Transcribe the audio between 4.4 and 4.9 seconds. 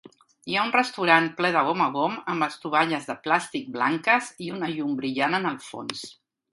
i una